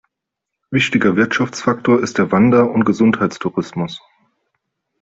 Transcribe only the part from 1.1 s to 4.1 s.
Wirtschaftsfaktor ist der Wander- und Gesundheitstourismus.